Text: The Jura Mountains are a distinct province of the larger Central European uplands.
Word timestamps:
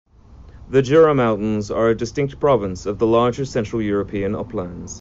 The 0.67 0.81
Jura 0.81 1.13
Mountains 1.13 1.69
are 1.69 1.89
a 1.89 1.95
distinct 1.95 2.39
province 2.39 2.87
of 2.87 2.97
the 2.97 3.05
larger 3.05 3.45
Central 3.45 3.83
European 3.83 4.33
uplands. 4.33 4.89